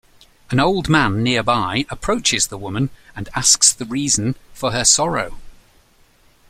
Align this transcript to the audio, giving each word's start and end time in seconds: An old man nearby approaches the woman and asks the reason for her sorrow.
An 0.49 0.59
old 0.59 0.89
man 0.89 1.21
nearby 1.21 1.85
approaches 1.91 2.47
the 2.47 2.57
woman 2.57 2.89
and 3.15 3.29
asks 3.35 3.71
the 3.71 3.85
reason 3.85 4.33
for 4.51 4.71
her 4.71 4.83
sorrow. 4.83 5.37